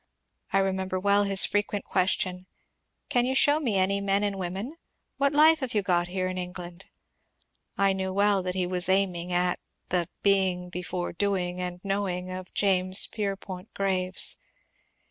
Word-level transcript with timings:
I 0.51 0.57
re 0.57 0.71
member 0.71 0.99
weU 0.99 1.27
his 1.27 1.45
frequent 1.45 1.85
question, 1.85 2.37
^^ 3.07 3.09
Can 3.09 3.23
you 3.27 3.35
show 3.35 3.59
me 3.59 3.77
any 3.77 4.01
men 4.01 4.23
and 4.23 4.39
women? 4.39 4.73
What 5.17 5.31
life 5.31 5.59
have 5.59 5.75
you 5.75 5.83
got 5.83 6.07
here 6.07 6.25
in 6.25 6.39
England?" 6.39 6.85
I 7.77 7.93
knew 7.93 8.11
well 8.11 8.41
that 8.41 8.55
he 8.55 8.65
was 8.65 8.89
aiming 8.89 9.31
at 9.31 9.59
the" 9.89 10.09
Being 10.23 10.71
before 10.71 11.13
Doing 11.13 11.61
and 11.61 11.79
Knowing" 11.85 12.31
of 12.31 12.51
James 12.55 13.05
Pierpont 13.05 13.71
Graves. 13.75 14.37